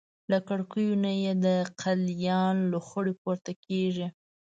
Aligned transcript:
له 0.31 0.37
کړکیو 0.47 0.93
نه 1.03 1.11
یې 1.21 1.33
د 1.45 1.47
قلیان 1.81 2.55
لوخړې 2.71 3.13
پورته 3.21 3.51
کېږي. 3.65 4.07